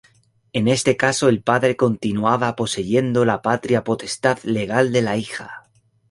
En 0.51 0.67
este 0.67 0.97
caso 0.97 1.29
el 1.29 1.43
padre 1.43 1.75
continuaba 1.75 2.55
poseyendo 2.55 3.23
la 3.23 3.43
patria 3.43 3.83
potestad 3.83 4.39
legal 4.41 4.91
de 4.91 5.03
la 5.03 5.15
hija. 5.15 5.69